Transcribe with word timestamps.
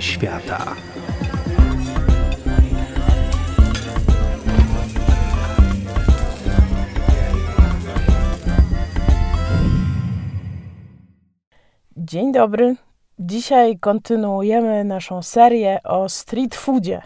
Świata. 0.00 0.76
Dzień 11.96 12.32
dobry. 12.32 12.76
Dzisiaj 13.18 13.78
kontynuujemy 13.78 14.84
naszą 14.84 15.22
serię 15.22 15.82
o 15.84 16.08
street 16.08 16.54
foodzie. 16.54 17.02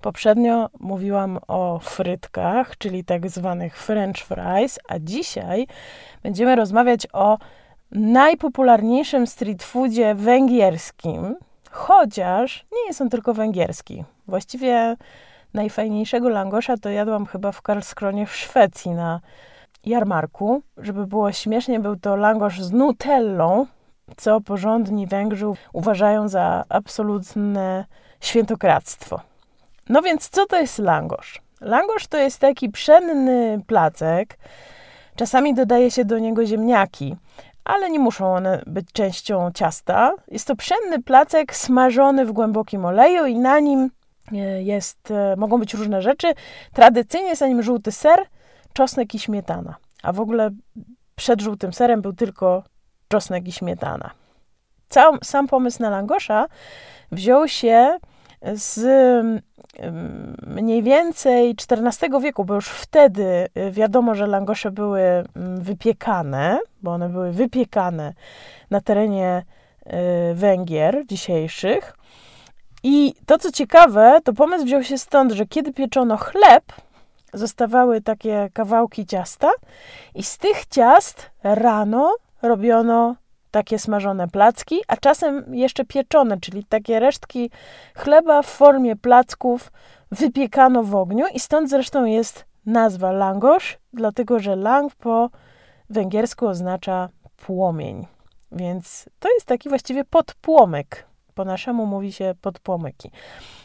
Poprzednio 0.00 0.68
mówiłam 0.80 1.38
o 1.48 1.78
frytkach, 1.78 2.78
czyli 2.78 3.04
tak 3.04 3.30
zwanych 3.30 3.76
french 3.76 4.26
fries, 4.26 4.78
a 4.88 4.98
dzisiaj 4.98 5.66
będziemy 6.22 6.56
rozmawiać 6.56 7.06
o 7.12 7.38
najpopularniejszym 7.90 9.26
street 9.26 9.62
foodzie 9.62 10.14
węgierskim, 10.14 11.36
chociaż 11.70 12.66
nie 12.72 12.86
jest 12.86 13.00
on 13.00 13.10
tylko 13.10 13.34
węgierski. 13.34 14.04
Właściwie 14.28 14.96
najfajniejszego 15.54 16.28
langosza 16.28 16.76
to 16.76 16.90
jadłam 16.90 17.26
chyba 17.26 17.52
w 17.52 17.62
Karlskronie 17.62 18.26
w 18.26 18.36
Szwecji 18.36 18.90
na 18.90 19.20
jarmarku. 19.84 20.62
Żeby 20.76 21.06
było 21.06 21.32
śmiesznie, 21.32 21.80
był 21.80 21.96
to 21.96 22.16
langosz 22.16 22.62
z 22.62 22.72
nutellą, 22.72 23.66
co 24.16 24.40
porządni 24.40 25.06
Węgrzy 25.06 25.46
uważają 25.72 26.28
za 26.28 26.64
absolutne 26.68 27.84
świętokradztwo. 28.20 29.20
No 29.88 30.02
więc 30.02 30.28
co 30.28 30.46
to 30.46 30.60
jest 30.60 30.78
langosz? 30.78 31.40
Langosz 31.60 32.06
to 32.06 32.18
jest 32.18 32.38
taki 32.38 32.70
pszenny 32.70 33.60
placek. 33.66 34.38
Czasami 35.16 35.54
dodaje 35.54 35.90
się 35.90 36.04
do 36.04 36.18
niego 36.18 36.46
ziemniaki, 36.46 37.16
ale 37.68 37.90
nie 37.90 37.98
muszą 37.98 38.34
one 38.34 38.62
być 38.66 38.92
częścią 38.92 39.50
ciasta. 39.54 40.12
Jest 40.28 40.46
to 40.46 40.56
pszenny 40.56 41.02
placek 41.02 41.54
smażony 41.54 42.26
w 42.26 42.32
głębokim 42.32 42.84
oleju 42.84 43.26
i 43.26 43.38
na 43.38 43.60
nim 43.60 43.90
e, 44.32 44.62
jest, 44.62 45.10
e, 45.10 45.36
mogą 45.36 45.58
być 45.58 45.74
różne 45.74 46.02
rzeczy. 46.02 46.34
Tradycyjnie 46.72 47.28
jest 47.28 47.40
na 47.40 47.46
nim 47.48 47.62
żółty 47.62 47.92
ser, 47.92 48.18
czosnek 48.72 49.14
i 49.14 49.18
śmietana. 49.18 49.76
A 50.02 50.12
w 50.12 50.20
ogóle 50.20 50.50
przed 51.16 51.40
żółtym 51.40 51.72
serem 51.72 52.02
był 52.02 52.12
tylko 52.12 52.62
czosnek 53.08 53.48
i 53.48 53.52
śmietana. 53.52 54.10
Cał, 54.88 55.12
sam 55.22 55.48
pomysł 55.48 55.82
na 55.82 55.90
langosza 55.90 56.46
wziął 57.12 57.48
się 57.48 57.98
z 58.54 58.80
mniej 60.46 60.82
więcej 60.82 61.50
XIV 61.70 62.20
wieku, 62.22 62.44
bo 62.44 62.54
już 62.54 62.68
wtedy 62.68 63.48
y, 63.56 63.70
wiadomo, 63.70 64.14
że 64.14 64.26
langosze 64.26 64.70
były 64.70 65.00
mm, 65.00 65.60
wypiekane, 65.60 66.58
bo 66.82 66.90
one 66.90 67.08
były 67.08 67.32
wypiekane 67.32 68.14
na 68.70 68.80
terenie 68.80 69.42
y, 69.86 70.34
Węgier 70.34 71.06
dzisiejszych. 71.06 71.96
I 72.82 73.14
to, 73.26 73.38
co 73.38 73.52
ciekawe, 73.52 74.20
to 74.24 74.32
pomysł 74.32 74.64
wziął 74.64 74.82
się 74.82 74.98
stąd, 74.98 75.32
że 75.32 75.46
kiedy 75.46 75.72
pieczono 75.72 76.16
chleb, 76.16 76.64
zostawały 77.34 78.00
takie 78.00 78.48
kawałki 78.52 79.06
ciasta 79.06 79.50
i 80.14 80.22
z 80.22 80.38
tych 80.38 80.66
ciast 80.66 81.30
rano 81.42 82.16
robiono 82.42 83.16
takie 83.58 83.78
smażone 83.78 84.28
placki, 84.28 84.76
a 84.88 84.96
czasem 84.96 85.54
jeszcze 85.54 85.84
pieczone, 85.84 86.40
czyli 86.40 86.64
takie 86.64 87.00
resztki 87.00 87.50
chleba 87.94 88.42
w 88.42 88.46
formie 88.46 88.96
placków 88.96 89.72
wypiekano 90.12 90.82
w 90.82 90.94
ogniu 90.94 91.26
i 91.34 91.40
stąd 91.40 91.70
zresztą 91.70 92.04
jest 92.04 92.44
nazwa 92.66 93.12
langosz, 93.12 93.78
dlatego 93.92 94.38
że 94.38 94.56
lang 94.56 94.94
po 94.94 95.30
węgiersku 95.90 96.46
oznacza 96.46 97.08
płomień. 97.36 98.06
Więc 98.52 99.08
to 99.18 99.28
jest 99.34 99.46
taki 99.46 99.68
właściwie 99.68 100.04
podpłomek. 100.04 101.06
Po 101.34 101.44
naszemu 101.44 101.86
mówi 101.86 102.12
się 102.12 102.34
podpłomyki, 102.40 103.10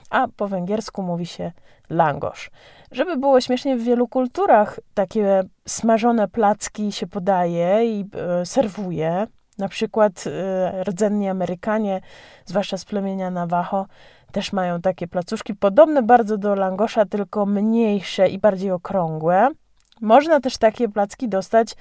a 0.09 0.27
po 0.27 0.47
węgiersku 0.47 1.03
mówi 1.03 1.25
się 1.25 1.51
langosz. 1.89 2.51
Żeby 2.91 3.17
było 3.17 3.41
śmiesznie, 3.41 3.77
w 3.77 3.83
wielu 3.83 4.07
kulturach 4.07 4.79
takie 4.93 5.43
smażone 5.67 6.27
placki 6.27 6.91
się 6.91 7.07
podaje 7.07 7.85
i 7.85 8.05
e, 8.41 8.45
serwuje. 8.45 9.27
Na 9.57 9.69
przykład 9.69 10.23
e, 10.27 10.83
rdzenni 10.83 11.29
Amerykanie, 11.29 12.01
zwłaszcza 12.45 12.77
z 12.77 12.85
plemienia 12.85 13.31
Navajo, 13.31 13.85
też 14.31 14.53
mają 14.53 14.81
takie 14.81 15.07
placuszki, 15.07 15.55
podobne 15.55 16.03
bardzo 16.03 16.37
do 16.37 16.55
langosza, 16.55 17.05
tylko 17.05 17.45
mniejsze 17.45 18.29
i 18.29 18.39
bardziej 18.39 18.71
okrągłe. 18.71 19.49
Można 20.01 20.39
też 20.39 20.57
takie 20.57 20.89
placki 20.89 21.29
dostać 21.29 21.75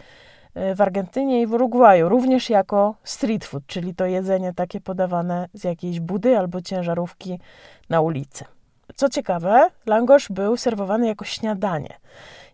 e, 0.54 0.74
w 0.74 0.80
Argentynie 0.80 1.42
i 1.42 1.46
w 1.46 1.52
Urugwaju, 1.52 2.08
również 2.08 2.50
jako 2.50 2.94
street 3.04 3.44
food, 3.44 3.66
czyli 3.66 3.94
to 3.94 4.06
jedzenie 4.06 4.52
takie 4.54 4.80
podawane 4.80 5.48
z 5.54 5.64
jakiejś 5.64 6.00
budy 6.00 6.38
albo 6.38 6.62
ciężarówki 6.62 7.38
na 7.90 8.00
ulicy. 8.00 8.44
Co 8.96 9.08
ciekawe, 9.08 9.70
langosz 9.86 10.28
był 10.28 10.56
serwowany 10.56 11.06
jako 11.06 11.24
śniadanie, 11.24 11.96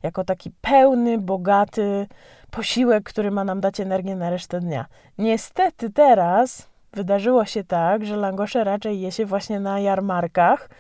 jako 0.02 0.24
taki 0.24 0.50
pełny, 0.60 1.18
bogaty 1.18 2.06
posiłek, 2.50 3.04
który 3.04 3.30
ma 3.30 3.44
nam 3.44 3.60
dać 3.60 3.80
energię 3.80 4.16
na 4.16 4.30
resztę 4.30 4.60
dnia. 4.60 4.86
Niestety 5.18 5.90
teraz 5.90 6.68
wydarzyło 6.92 7.44
się 7.44 7.64
tak, 7.64 8.06
że 8.06 8.16
langosze 8.16 8.64
raczej 8.64 9.00
je 9.00 9.12
się 9.12 9.26
właśnie 9.26 9.60
na 9.60 9.80
jarmarkach 9.80 10.70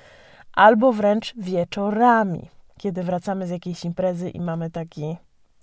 albo 0.52 0.92
wręcz 0.92 1.34
wieczorami, 1.36 2.48
kiedy 2.78 3.02
wracamy 3.02 3.46
z 3.46 3.50
jakiejś 3.50 3.84
imprezy 3.84 4.30
i 4.30 4.40
mamy 4.40 4.70
taki 4.70 5.16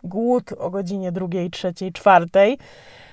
głód 0.04 0.52
o 0.60 0.70
godzinie 0.70 1.12
drugiej, 1.12 1.50
trzeciej, 1.50 1.92
czwartej, 1.92 2.58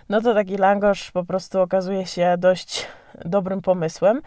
no 0.09 0.21
to 0.21 0.35
taki 0.35 0.57
langosz 0.57 1.11
po 1.11 1.25
prostu 1.25 1.61
okazuje 1.61 2.07
się 2.07 2.35
dość 2.39 2.87
dobrym 3.25 3.63
pomysłem. 3.63 4.23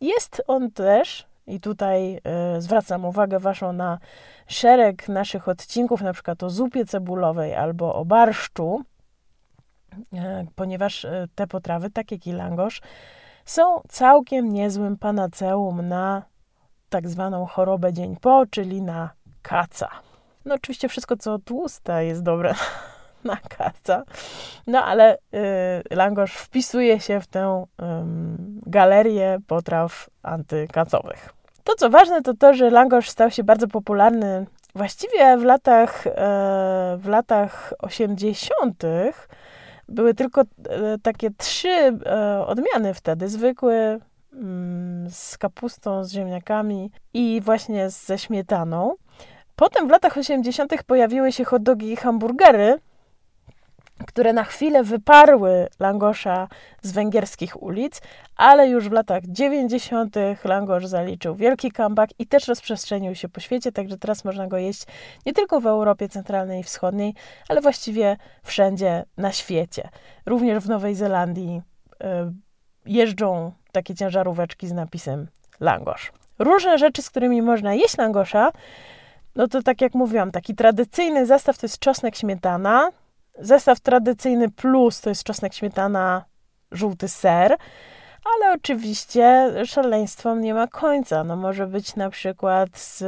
Jest 0.00 0.42
on 0.46 0.70
też 0.70 1.29
i 1.50 1.60
tutaj 1.60 2.20
y, 2.56 2.60
zwracam 2.60 3.04
uwagę 3.04 3.38
Waszą 3.38 3.72
na 3.72 3.98
szereg 4.46 5.08
naszych 5.08 5.48
odcinków, 5.48 6.02
na 6.02 6.12
przykład 6.12 6.42
o 6.42 6.50
zupie 6.50 6.84
cebulowej 6.84 7.54
albo 7.54 7.94
o 7.94 8.04
barszczu, 8.04 8.84
y, 9.92 10.18
ponieważ 10.54 11.04
y, 11.04 11.28
te 11.34 11.46
potrawy, 11.46 11.90
tak 11.90 12.12
jak 12.12 12.26
i 12.26 12.32
langosz, 12.32 12.80
są 13.44 13.80
całkiem 13.88 14.52
niezłym 14.52 14.96
panaceum 14.96 15.88
na 15.88 16.22
tak 16.88 17.08
zwaną 17.08 17.46
chorobę 17.46 17.92
dzień 17.92 18.16
po, 18.16 18.44
czyli 18.50 18.82
na 18.82 19.10
kaca. 19.42 19.88
No 20.44 20.54
oczywiście 20.54 20.88
wszystko, 20.88 21.16
co 21.16 21.38
tłuste 21.38 22.04
jest 22.04 22.22
dobre 22.22 22.54
na 23.24 23.36
kaca, 23.36 24.02
no 24.66 24.84
ale 24.84 25.16
y, 25.16 25.18
langosz 25.90 26.32
wpisuje 26.32 27.00
się 27.00 27.20
w 27.20 27.26
tę 27.26 27.64
y, 27.64 27.84
galerię 28.66 29.38
potraw 29.46 30.10
antykacowych. 30.22 31.39
To, 31.64 31.74
co 31.74 31.90
ważne, 31.90 32.22
to 32.22 32.34
to, 32.34 32.54
że 32.54 32.70
langosz 32.70 33.10
stał 33.10 33.30
się 33.30 33.44
bardzo 33.44 33.68
popularny 33.68 34.46
właściwie 34.74 35.36
w 35.36 35.44
latach, 35.44 36.06
e, 36.06 36.10
w 36.98 37.08
latach 37.08 37.74
80. 37.78 38.82
Były 39.88 40.14
tylko 40.14 40.40
e, 40.40 40.44
takie 41.02 41.30
trzy 41.30 41.68
e, 41.68 42.46
odmiany 42.46 42.94
wtedy. 42.94 43.28
Zwykły 43.28 44.00
mm, 44.32 45.10
z 45.10 45.38
kapustą, 45.38 46.04
z 46.04 46.12
ziemniakami 46.12 46.90
i 47.14 47.40
właśnie 47.44 47.90
ze 47.90 48.18
śmietaną. 48.18 48.94
Potem 49.56 49.88
w 49.88 49.90
latach 49.90 50.18
80. 50.18 50.82
pojawiły 50.86 51.32
się 51.32 51.44
hot 51.44 51.62
dogi 51.62 51.92
i 51.92 51.96
hamburgery, 51.96 52.78
które 54.06 54.32
na 54.32 54.44
chwilę 54.44 54.82
wyparły 54.82 55.68
Langosza 55.80 56.48
z 56.82 56.92
węgierskich 56.92 57.62
ulic, 57.62 58.00
ale 58.36 58.68
już 58.68 58.88
w 58.88 58.92
latach 58.92 59.22
90. 59.26 60.16
Langosz 60.44 60.86
zaliczył 60.86 61.34
wielki 61.34 61.72
comeback 61.72 62.12
i 62.18 62.26
też 62.26 62.48
rozprzestrzenił 62.48 63.14
się 63.14 63.28
po 63.28 63.40
świecie, 63.40 63.72
także 63.72 63.98
teraz 63.98 64.24
można 64.24 64.46
go 64.46 64.58
jeść 64.58 64.84
nie 65.26 65.32
tylko 65.32 65.60
w 65.60 65.66
Europie 65.66 66.08
Centralnej 66.08 66.60
i 66.60 66.64
Wschodniej, 66.64 67.14
ale 67.48 67.60
właściwie 67.60 68.16
wszędzie 68.42 69.04
na 69.16 69.32
świecie. 69.32 69.88
Również 70.26 70.64
w 70.64 70.68
Nowej 70.68 70.94
Zelandii 70.94 71.62
y, 71.92 72.06
jeżdżą 72.86 73.52
takie 73.72 73.94
ciężaróweczki 73.94 74.68
z 74.68 74.72
napisem 74.72 75.26
Langosz. 75.60 76.12
Różne 76.38 76.78
rzeczy, 76.78 77.02
z 77.02 77.10
którymi 77.10 77.42
można 77.42 77.74
jeść 77.74 77.98
langosza, 77.98 78.52
no 79.36 79.48
to 79.48 79.62
tak 79.62 79.80
jak 79.80 79.94
mówiłam, 79.94 80.30
taki 80.30 80.54
tradycyjny 80.54 81.26
zestaw 81.26 81.58
to 81.58 81.66
jest 81.66 81.78
czosnek 81.78 82.16
śmietana, 82.16 82.88
Zestaw 83.40 83.80
tradycyjny 83.80 84.50
plus 84.50 85.00
to 85.00 85.08
jest 85.08 85.24
czosnek, 85.24 85.54
śmietana, 85.54 86.24
żółty 86.72 87.08
ser, 87.08 87.56
ale 88.24 88.54
oczywiście 88.54 89.52
szaleństwom 89.64 90.40
nie 90.40 90.54
ma 90.54 90.66
końca. 90.66 91.24
No 91.24 91.36
może 91.36 91.66
być 91.66 91.96
na 91.96 92.10
przykład 92.10 92.78
z, 92.78 92.98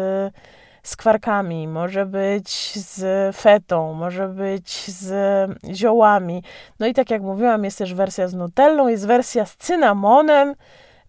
z 0.82 0.96
kwarkami, 0.96 1.68
może 1.68 2.06
być 2.06 2.78
z 2.78 3.36
fetą, 3.36 3.92
może 3.92 4.28
być 4.28 4.90
z 4.90 5.10
ziołami. 5.74 6.42
No 6.78 6.86
i 6.86 6.94
tak 6.94 7.10
jak 7.10 7.22
mówiłam, 7.22 7.64
jest 7.64 7.78
też 7.78 7.94
wersja 7.94 8.28
z 8.28 8.34
nutellą, 8.34 8.88
jest 8.88 9.06
wersja 9.06 9.46
z 9.46 9.56
cynamonem, 9.56 10.54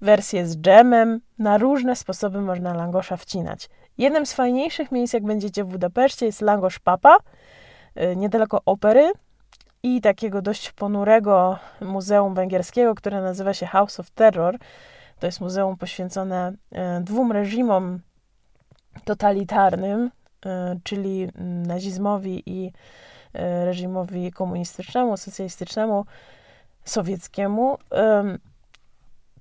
wersja 0.02 0.46
z 0.46 0.58
dżemem. 0.58 1.20
Na 1.40 1.58
różne 1.58 1.96
sposoby 1.96 2.42
można 2.42 2.74
langosza 2.74 3.18
wcinać. 3.18 3.70
Jednym 3.98 4.26
z 4.26 4.34
fajniejszych 4.34 4.92
miejsc, 4.92 5.14
jak 5.14 5.24
będziecie 5.24 5.64
w 5.64 5.68
Budapeszcie, 5.68 6.26
jest 6.26 6.42
Langosz 6.42 6.80
Papa, 6.80 7.18
niedaleko 8.16 8.62
opery 8.66 9.12
i 9.84 10.02
takiego 10.02 10.42
dość 10.42 10.72
ponurego 10.72 11.60
muzeum 11.82 12.34
węgierskiego, 12.34 12.96
które 12.96 13.22
nazywa 13.22 13.54
się 13.54 13.66
House 13.66 14.00
of 14.00 14.12
Terror. 14.12 14.58
To 15.20 15.26
jest 15.26 15.42
muzeum 15.42 15.78
poświęcone 15.78 16.54
e, 16.72 17.02
dwóm 17.02 17.32
reżimom 17.32 18.00
totalitarnym, 19.06 20.12
e, 20.46 20.80
czyli 20.84 21.28
nazizmowi 21.68 22.44
i 22.46 22.72
reżimowi 23.66 24.32
komunistycznemu, 24.32 25.18
socjalistycznemu, 25.18 26.06
sowieckiemu. 26.86 27.78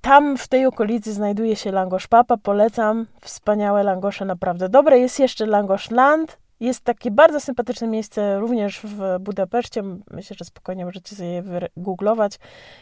Tam 0.00 0.37
w 0.37 0.49
tej 0.49 0.66
okolicy 0.66 1.12
znajduje 1.12 1.56
się 1.56 1.72
Langosz 1.72 2.06
Papa, 2.06 2.37
polecam. 2.37 3.06
Wspaniałe 3.20 3.82
langosze, 3.82 4.25
naprawdę 4.25 4.69
dobre. 4.69 4.99
Jest 4.99 5.20
jeszcze 5.20 5.46
Langosz 5.46 5.90
Land. 5.90 6.38
Jest 6.62 6.85
takie 6.85 7.11
bardzo 7.11 7.41
sympatyczne 7.41 7.87
miejsce 7.87 8.38
również 8.38 8.81
w 8.85 9.19
Budapeszcie. 9.20 9.82
Myślę, 10.11 10.37
że 10.38 10.44
spokojnie 10.44 10.85
możecie 10.85 11.17
sobie 11.17 11.29
je 11.29 11.43
wygooglować, 11.43 12.38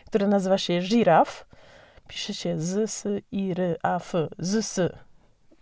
które 0.06 0.26
nazywa 0.26 0.58
się 0.58 0.82
Żiraf. 0.82 1.46
Pisze 2.08 2.34
się 2.34 2.60
z, 2.60 2.76
s, 2.76 3.08
i, 3.32 3.54
ry, 3.54 3.76
a, 3.82 3.96
f. 3.96 4.12
Z, 4.38 4.54
s 4.54 4.92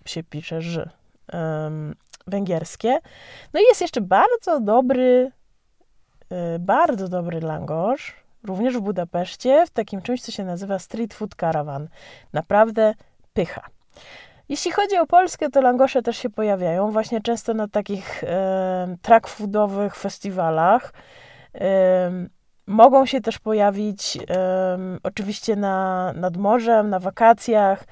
się 0.05 0.23
pisze 0.23 0.63
ż. 0.63 0.91
Um, 1.33 1.95
węgierskie. 2.27 2.99
No 3.53 3.61
i 3.61 3.63
jest 3.69 3.81
jeszcze 3.81 4.01
bardzo 4.01 4.61
dobry, 4.61 5.33
y, 6.57 6.59
bardzo 6.59 7.09
dobry 7.09 7.41
langosz 7.41 8.17
również 8.45 8.77
w 8.77 8.81
Budapeszcie, 8.81 9.67
w 9.67 9.71
takim 9.71 10.03
czymś, 10.03 10.23
co 10.23 10.33
się 10.33 10.45
nazywa 10.45 10.79
Street 10.79 11.15
Food 11.15 11.35
Caravan. 11.35 11.89
Naprawdę 12.33 12.95
pycha. 13.33 13.63
Jeśli 14.49 14.73
chodzi 14.73 14.97
o 14.97 15.07
Polskę, 15.07 15.51
to 15.51 15.61
langosze 15.61 16.03
też 16.03 16.17
się 16.17 16.31
pojawiają, 16.31 16.91
właśnie 16.91 17.21
często 17.21 17.55
na 17.55 17.69
takich 17.69 18.25
e, 18.25 18.97
track 19.03 19.29
foodowych 19.29 19.97
festiwalach. 19.97 20.93
E, 21.55 22.11
mogą 22.67 23.07
się 23.07 23.21
też 23.21 23.39
pojawić 23.39 24.19
e, 24.31 24.79
oczywiście 25.03 25.57
na, 25.57 26.13
nad 26.13 26.37
morzem, 26.37 26.91
na 26.91 26.99
wakacjach. 26.99 27.85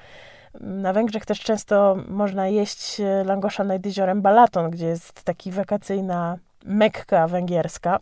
Na 0.61 0.93
Węgrzech 0.93 1.25
też 1.25 1.39
często 1.39 1.97
można 2.07 2.47
jeść 2.47 3.01
langosza 3.25 3.63
nad 3.63 3.85
jeziorem 3.85 4.21
Balaton, 4.21 4.69
gdzie 4.69 4.85
jest 4.85 5.23
taki 5.23 5.51
wakacyjna 5.51 6.37
mekka 6.65 7.27
węgierska. 7.27 7.99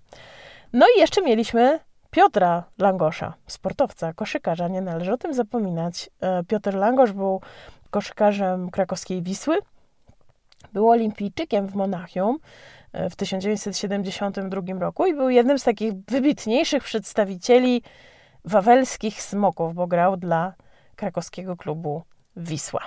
No 0.74 0.86
i 0.98 1.00
jeszcze 1.00 1.22
mieliśmy 1.22 1.80
Piotra 2.16 2.64
Langosza, 2.78 3.34
sportowca, 3.48 4.14
koszykarza, 4.14 4.68
nie 4.68 4.82
należy 4.82 5.14
o 5.14 5.18
tym 5.18 5.34
zapominać. 5.34 6.10
E, 6.22 6.44
Piotr 6.44 6.74
Langosz 6.74 7.12
był 7.12 7.42
koszykarzem 7.96 8.72
krakowskiej 8.72 9.22
Wisły, 9.22 9.58
był 10.74 10.90
olimpijczykiem 10.90 11.68
w 11.68 11.76
Monachium 11.76 12.40
e, 12.94 13.10
w 13.10 13.16
1972 13.16 14.80
roku 14.80 15.06
i 15.06 15.14
był 15.14 15.30
jednym 15.30 15.60
z 15.60 15.64
takich 15.64 15.94
wybitniejszych 15.94 16.84
przedstawicieli 16.84 17.82
wawelskich 18.46 19.22
smoków, 19.22 19.74
bo 19.74 19.88
grał 19.88 20.18
dla 20.18 20.54
krakowskiego 20.96 21.58
klubu 21.58 22.04
Wisła. 22.36 22.82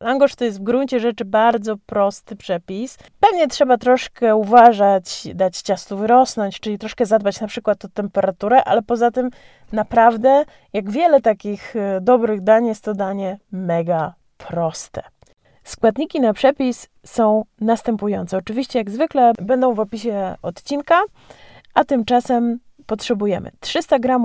Langosz 0.00 0.34
to 0.34 0.44
jest 0.44 0.60
w 0.60 0.62
gruncie 0.62 1.00
rzeczy 1.00 1.24
bardzo 1.24 1.76
prosty 1.76 2.36
przepis. 2.36 2.98
Pewnie 3.20 3.48
trzeba 3.48 3.78
troszkę 3.78 4.36
uważać, 4.36 5.28
dać 5.34 5.60
ciastu 5.62 5.96
wyrosnąć, 5.96 6.60
czyli 6.60 6.78
troszkę 6.78 7.06
zadbać 7.06 7.40
na 7.40 7.46
przykład 7.46 7.84
o 7.84 7.88
temperaturę, 7.88 8.64
ale 8.64 8.82
poza 8.82 9.10
tym 9.10 9.30
naprawdę, 9.72 10.44
jak 10.72 10.90
wiele 10.90 11.20
takich 11.20 11.76
e, 11.76 12.00
dobrych 12.00 12.40
dań, 12.40 12.66
jest 12.66 12.84
to 12.84 12.94
danie 12.94 13.38
mega 13.52 14.14
proste. 14.38 15.02
Składniki 15.64 16.20
na 16.20 16.32
przepis 16.32 16.88
są 17.06 17.44
następujące. 17.60 18.36
Oczywiście, 18.36 18.78
jak 18.78 18.90
zwykle, 18.90 19.32
będą 19.42 19.74
w 19.74 19.80
opisie 19.80 20.34
odcinka, 20.42 21.02
a 21.74 21.84
tymczasem 21.84 22.58
potrzebujemy 22.86 23.50
300 23.60 23.98
g 23.98 24.16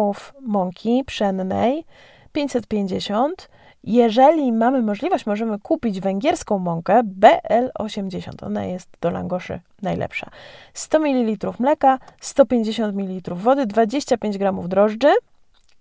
mąki 0.42 1.04
pszennej, 1.06 1.86
550 2.32 3.50
jeżeli 3.86 4.54
mamy 4.54 4.82
możliwość, 4.82 5.26
możemy 5.26 5.60
kupić 5.60 6.02
węgierską 6.02 6.60
mąkę 6.60 7.02
BL80. 7.04 8.46
Ona 8.46 8.66
jest 8.66 8.90
do 9.02 9.10
langoszy 9.10 9.60
najlepsza. 9.82 10.30
100 10.74 11.00
ml 11.00 11.54
mleka, 11.60 12.00
150 12.22 12.96
ml 12.96 13.36
wody, 13.36 13.66
25 13.66 14.38
g 14.38 14.54
drożdży, 14.68 15.14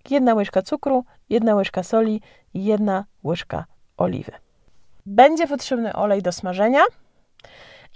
jedna 0.09 0.33
łyżka 0.33 0.61
cukru, 0.61 1.05
jedna 1.29 1.55
łyżka 1.55 1.83
soli 1.83 2.21
jedna 2.53 3.05
łyżka 3.23 3.65
oliwy. 3.97 4.31
Będzie 5.05 5.47
potrzebny 5.47 5.93
olej 5.93 6.21
do 6.21 6.31
smażenia 6.31 6.81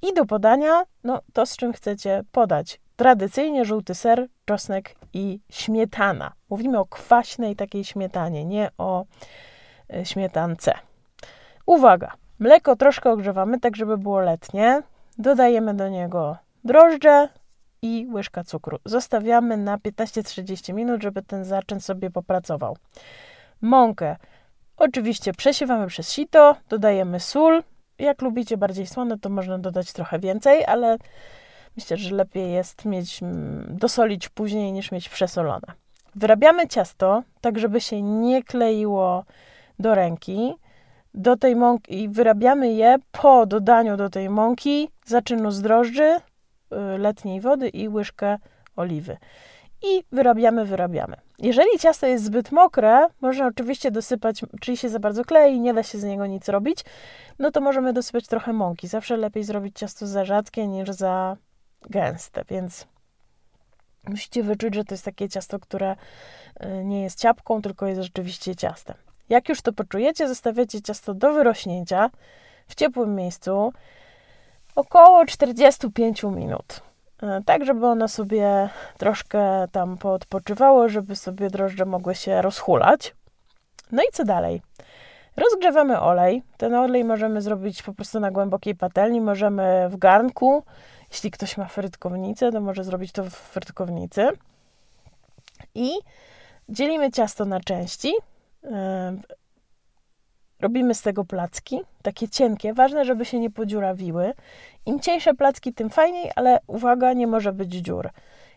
i 0.01 0.13
do 0.13 0.25
podania, 0.25 0.83
no 1.03 1.21
to 1.33 1.45
z 1.45 1.57
czym 1.57 1.73
chcecie 1.73 2.23
podać. 2.31 2.79
Tradycyjnie 2.95 3.65
żółty 3.65 3.95
ser, 3.95 4.27
czosnek 4.45 4.95
i 5.13 5.39
śmietana. 5.49 6.33
Mówimy 6.49 6.79
o 6.79 6.85
kwaśnej 6.85 7.55
takiej 7.55 7.83
śmietanie, 7.83 8.45
nie 8.45 8.69
o 8.77 9.05
śmietance. 10.03 10.73
Uwaga, 11.65 12.11
mleko 12.39 12.75
troszkę 12.75 13.11
ogrzewamy, 13.11 13.59
tak 13.59 13.75
żeby 13.75 13.97
było 13.97 14.19
letnie. 14.19 14.81
Dodajemy 15.17 15.73
do 15.73 15.89
niego 15.89 16.37
drożdże 16.63 17.29
i 17.81 18.07
łyżka 18.13 18.43
cukru. 18.43 18.79
Zostawiamy 18.85 19.57
na 19.57 19.77
15-30 19.77 20.73
minut, 20.73 21.01
żeby 21.01 21.21
ten 21.21 21.45
zaczyn 21.45 21.79
sobie 21.79 22.09
popracował. 22.09 22.77
Mąkę 23.61 24.15
oczywiście 24.77 25.33
przesiewamy 25.33 25.87
przez 25.87 26.13
sito, 26.13 26.55
dodajemy 26.69 27.19
sól. 27.19 27.63
Jak 27.99 28.21
lubicie 28.21 28.57
bardziej 28.57 28.87
słone, 28.87 29.19
to 29.19 29.29
można 29.29 29.57
dodać 29.57 29.93
trochę 29.93 30.19
więcej, 30.19 30.65
ale 30.65 30.97
myślę, 31.77 31.97
że 31.97 32.15
lepiej 32.15 32.51
jest 32.51 32.85
mieć, 32.85 33.23
mm, 33.23 33.77
dosolić 33.77 34.29
później 34.29 34.71
niż 34.71 34.91
mieć 34.91 35.09
przesolone. 35.09 35.67
Wyrabiamy 36.15 36.67
ciasto, 36.67 37.23
tak 37.41 37.59
żeby 37.59 37.81
się 37.81 38.01
nie 38.01 38.43
kleiło 38.43 39.25
do 39.79 39.95
ręki, 39.95 40.55
do 41.13 41.37
tej 41.37 41.55
mąki 41.55 42.01
i 42.03 42.09
wyrabiamy 42.09 42.73
je 42.73 42.97
po 43.11 43.45
dodaniu 43.45 43.97
do 43.97 44.09
tej 44.09 44.29
mąki 44.29 44.89
zaczynu 45.05 45.51
z 45.51 45.61
drożdży, 45.61 46.03
y, 46.13 46.97
letniej 46.97 47.41
wody 47.41 47.69
i 47.69 47.89
łyżkę 47.89 48.37
oliwy. 48.75 49.17
I 49.81 50.03
wyrabiamy, 50.11 50.65
wyrabiamy. 50.65 51.17
Jeżeli 51.39 51.79
ciasto 51.79 52.07
jest 52.07 52.23
zbyt 52.23 52.51
mokre, 52.51 53.07
można 53.21 53.47
oczywiście 53.47 53.91
dosypać, 53.91 54.41
czyli 54.61 54.77
się 54.77 54.89
za 54.89 54.99
bardzo 54.99 55.25
klei, 55.25 55.59
nie 55.59 55.73
da 55.73 55.83
się 55.83 55.97
z 55.97 56.03
niego 56.03 56.25
nic 56.25 56.49
robić, 56.49 56.85
no 57.39 57.51
to 57.51 57.61
możemy 57.61 57.93
dosypać 57.93 58.27
trochę 58.27 58.53
mąki. 58.53 58.87
Zawsze 58.87 59.17
lepiej 59.17 59.43
zrobić 59.43 59.79
ciasto 59.79 60.07
za 60.07 60.25
rzadkie 60.25 60.67
niż 60.67 60.89
za 60.89 61.37
gęste, 61.89 62.43
więc 62.49 62.87
musicie 64.07 64.43
wyczuć, 64.43 64.75
że 64.75 64.83
to 64.83 64.93
jest 64.93 65.05
takie 65.05 65.29
ciasto, 65.29 65.59
które 65.59 65.95
y, 66.63 66.85
nie 66.85 67.03
jest 67.03 67.19
ciapką, 67.19 67.61
tylko 67.61 67.87
jest 67.87 68.01
rzeczywiście 68.01 68.55
ciastem. 68.55 68.95
Jak 69.29 69.49
już 69.49 69.61
to 69.61 69.73
poczujecie, 69.73 70.27
zostawiacie 70.27 70.81
ciasto 70.81 71.13
do 71.13 71.33
wyrośnięcia 71.33 72.09
w 72.67 72.75
ciepłym 72.75 73.15
miejscu 73.15 73.73
około 74.75 75.25
45 75.25 76.23
minut. 76.23 76.81
E, 77.23 77.41
tak, 77.45 77.65
żeby 77.65 77.87
ono 77.87 78.07
sobie 78.07 78.69
troszkę 78.97 79.67
tam 79.71 79.97
poodpoczywało, 79.97 80.89
żeby 80.89 81.15
sobie 81.15 81.49
drożdże 81.49 81.85
mogły 81.85 82.15
się 82.15 82.41
rozhulać. 82.41 83.15
No 83.91 84.03
i 84.03 84.11
co 84.13 84.25
dalej? 84.25 84.61
Rozgrzewamy 85.37 85.99
olej. 85.99 86.43
Ten 86.57 86.75
olej 86.75 87.03
możemy 87.03 87.41
zrobić 87.41 87.83
po 87.83 87.93
prostu 87.93 88.19
na 88.19 88.31
głębokiej 88.31 88.75
patelni, 88.75 89.21
możemy 89.21 89.89
w 89.89 89.97
garnku. 89.97 90.63
Jeśli 91.11 91.31
ktoś 91.31 91.57
ma 91.57 91.65
frytkownicę, 91.65 92.51
to 92.51 92.61
może 92.61 92.83
zrobić 92.83 93.11
to 93.11 93.23
w 93.23 93.29
frytkownicy. 93.29 94.27
I 95.75 95.91
dzielimy 96.69 97.11
ciasto 97.11 97.45
na 97.45 97.59
części. 97.59 98.13
Robimy 100.59 100.95
z 100.95 101.01
tego 101.01 101.25
placki, 101.25 101.81
takie 102.01 102.29
cienkie. 102.29 102.73
Ważne, 102.73 103.05
żeby 103.05 103.25
się 103.25 103.39
nie 103.39 103.49
podziurawiły. 103.49 104.33
Im 104.85 104.99
cieńsze 104.99 105.33
placki, 105.33 105.73
tym 105.73 105.89
fajniej, 105.89 106.31
ale 106.35 106.59
uwaga, 106.67 107.13
nie 107.13 107.27
może 107.27 107.53
być 107.53 107.71
dziur. 107.71 108.09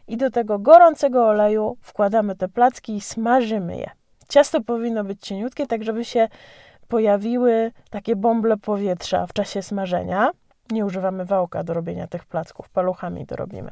I 0.09 0.17
do 0.17 0.31
tego 0.31 0.59
gorącego 0.59 1.27
oleju 1.27 1.77
wkładamy 1.81 2.37
te 2.37 2.49
placki 2.49 2.97
i 2.97 3.01
smażymy 3.01 3.77
je. 3.77 3.91
Ciasto 4.29 4.61
powinno 4.61 5.05
być 5.05 5.21
cieniutkie, 5.21 5.67
tak 5.67 5.85
żeby 5.85 6.05
się 6.05 6.29
pojawiły 6.89 7.73
takie 7.91 8.17
bąble 8.17 8.57
powietrza 8.57 9.27
w 9.27 9.33
czasie 9.33 9.63
smażenia. 9.63 10.31
Nie 10.71 10.87
używamy 10.87 11.25
wałka 11.25 11.65
do 11.65 11.75
robienia 11.75 12.07
tych 12.07 12.25
placków, 12.25 12.69
paluchami 12.69 13.27
to 13.27 13.37
robimy. 13.37 13.71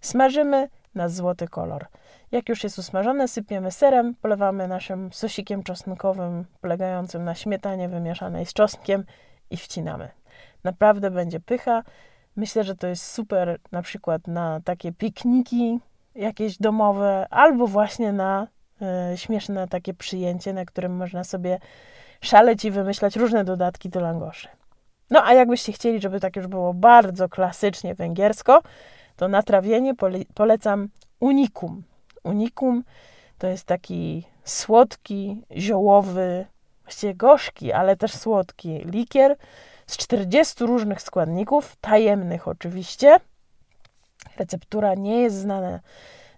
Smażymy 0.00 0.68
na 0.94 1.08
złoty 1.08 1.48
kolor. 1.48 1.86
Jak 2.32 2.48
już 2.48 2.64
jest 2.64 2.78
usmażone, 2.78 3.28
sypiemy 3.28 3.70
serem, 3.70 4.14
polewamy 4.14 4.68
naszym 4.68 5.12
sosikiem 5.12 5.62
czosnkowym 5.62 6.44
polegającym 6.60 7.24
na 7.24 7.34
śmietanie 7.34 7.88
wymieszanej 7.88 8.46
z 8.46 8.52
czosnkiem 8.52 9.04
i 9.50 9.56
wcinamy. 9.56 10.08
Naprawdę 10.64 11.10
będzie 11.10 11.40
pycha. 11.40 11.82
Myślę, 12.36 12.64
że 12.64 12.76
to 12.76 12.86
jest 12.86 13.06
super 13.06 13.58
na 13.72 13.82
przykład 13.82 14.26
na 14.26 14.60
takie 14.64 14.92
pikniki 14.92 15.80
jakieś 16.14 16.58
domowe, 16.58 17.26
albo 17.30 17.66
właśnie 17.66 18.12
na 18.12 18.46
y, 19.12 19.16
śmieszne 19.16 19.68
takie 19.68 19.94
przyjęcie, 19.94 20.52
na 20.52 20.64
którym 20.64 20.96
można 20.96 21.24
sobie 21.24 21.58
szaleć 22.20 22.64
i 22.64 22.70
wymyślać 22.70 23.16
różne 23.16 23.44
dodatki 23.44 23.88
do 23.88 24.00
langoszy. 24.00 24.48
No 25.10 25.24
a 25.24 25.34
jakbyście 25.34 25.72
chcieli, 25.72 26.00
żeby 26.00 26.20
tak 26.20 26.36
już 26.36 26.46
było 26.46 26.74
bardzo 26.74 27.28
klasycznie 27.28 27.94
węgiersko, 27.94 28.62
to 29.16 29.28
na 29.28 29.42
trawienie 29.42 29.94
polecam 30.34 30.88
unikum. 31.20 31.82
Unikum 32.26 32.84
to 33.38 33.46
jest 33.46 33.64
taki 33.64 34.24
słodki, 34.44 35.42
ziołowy, 35.56 36.46
właściwie 36.82 37.14
gorzki, 37.14 37.72
ale 37.72 37.96
też 37.96 38.14
słodki 38.14 38.78
likier 38.84 39.36
z 39.86 39.96
40 39.96 40.66
różnych 40.66 41.02
składników, 41.02 41.76
tajemnych 41.80 42.48
oczywiście. 42.48 43.16
Receptura 44.36 44.94
nie 44.94 45.20
jest 45.22 45.36
znana 45.36 45.80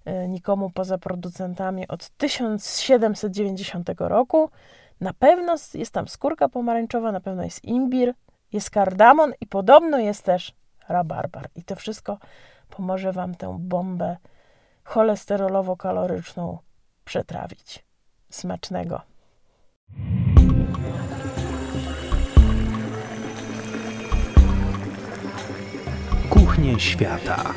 e, 0.05 0.29
nikomu 0.29 0.71
poza 0.71 0.99
producentami 0.99 1.89
od 1.89 2.09
1790 2.09 3.91
roku. 3.99 4.51
Na 5.01 5.13
pewno 5.13 5.57
jest 5.75 5.93
tam 5.93 6.09
skórka 6.09 6.49
pomarańczowa, 6.49 7.13
na 7.13 7.21
pewno 7.21 7.45
jest 7.45 7.65
imbir, 7.65 8.15
jest 8.53 8.71
kardamon 8.71 9.33
i 9.41 9.47
podobno 9.47 9.99
jest 9.99 10.23
też 10.23 10.55
rabarbar. 10.89 11.49
I 11.55 11.63
to 11.63 11.77
wszystko 11.77 12.19
pomoże 12.71 13.13
Wam 13.13 13.35
tę 13.35 13.57
bombę 13.61 14.17
cholesterolowo-kaloryczną 14.89 16.59
przetrawić. 17.05 17.85
Smacznego. 18.31 19.01
Kuchnie 26.31 26.81
świata. 26.81 27.55